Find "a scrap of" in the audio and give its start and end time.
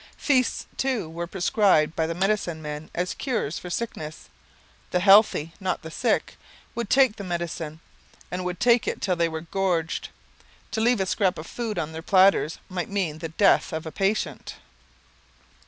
11.01-11.45